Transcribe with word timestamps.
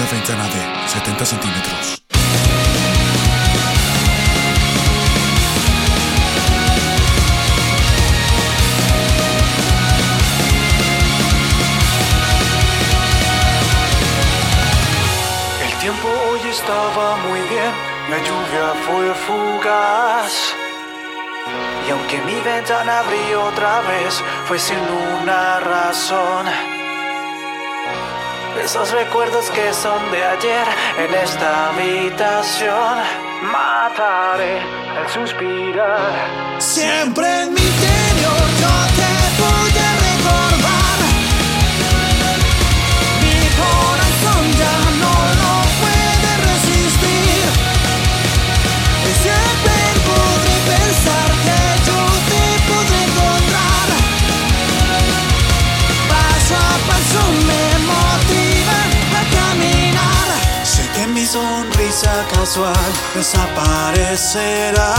una 0.00 0.10
ventana 0.10 0.44
de 0.44 0.88
70 0.88 1.26
centímetros. 1.26 2.02
El 15.62 15.78
tiempo 15.80 16.08
hoy 16.08 16.40
estaba 16.48 17.16
muy 17.16 17.40
bien, 17.40 17.72
la 18.08 18.18
lluvia 18.18 18.72
fue 18.86 19.14
fugaz. 19.26 20.54
Y 21.86 21.90
aunque 21.90 22.18
mi 22.22 22.40
ventana 22.40 23.00
abrió 23.00 23.44
otra 23.44 23.80
vez, 23.82 24.22
fue 24.46 24.58
sin 24.58 24.78
una 24.78 25.60
razón. 25.60 26.69
Esos 28.58 28.90
recuerdos 28.90 29.50
que 29.50 29.72
son 29.72 30.10
de 30.10 30.24
ayer 30.24 30.66
en 30.98 31.14
esta 31.14 31.68
habitación, 31.70 32.98
mataré 33.42 34.60
al 34.98 35.08
suspirar. 35.08 36.58
Siempre 36.58 37.42
en 37.42 37.59
sonrisa 62.00 62.26
casual 62.32 62.74
desaparecerá. 63.14 64.94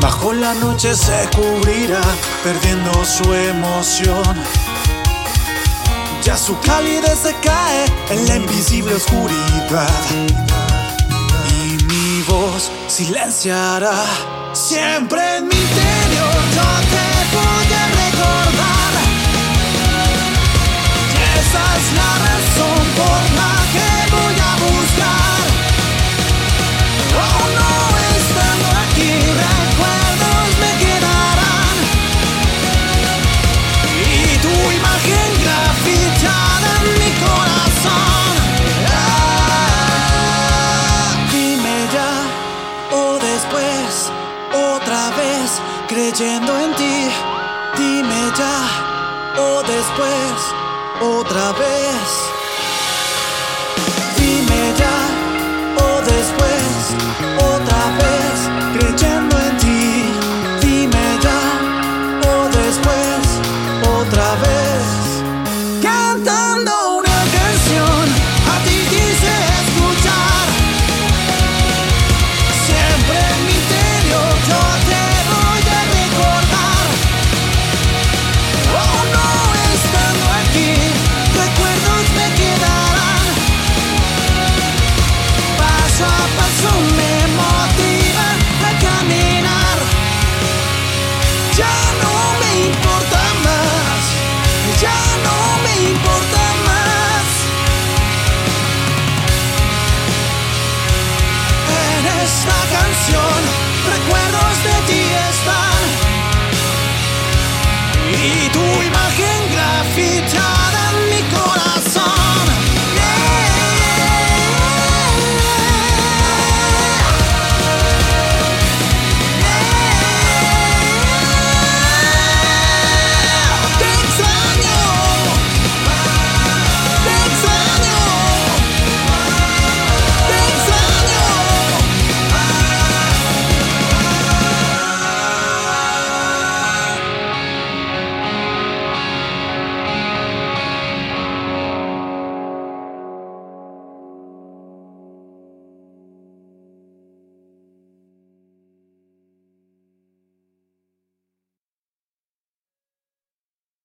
Bajo 0.00 0.32
la 0.32 0.54
noche 0.54 0.94
se 0.94 1.28
cubrirá, 1.34 2.02
perdiendo 2.42 3.04
su 3.04 3.32
emoción. 3.32 4.36
Ya 6.22 6.36
su 6.36 6.58
calidez 6.60 7.18
se 7.18 7.34
cae 7.36 7.84
en 8.10 8.28
la 8.28 8.36
invisible 8.36 8.94
oscuridad. 8.94 9.90
Y 11.50 11.82
mi 11.84 12.22
voz 12.22 12.70
silenciará. 12.88 14.04
Siempre 14.52 15.38
en 15.38 15.48
mi 15.48 15.54
interior 15.54 16.40
yo 16.54 16.68
te 16.92 17.06
voy 17.34 17.66
recordar. 18.02 18.92
Esa 21.36 21.76
es 21.76 21.86
la 21.96 22.23
creyendo 45.94 46.58
en 46.58 46.74
ti. 46.74 47.08
Dime 47.76 48.22
ya 48.36 48.58
o 49.38 49.62
después 49.62 50.34
otra 51.00 51.52
vez 51.52 52.43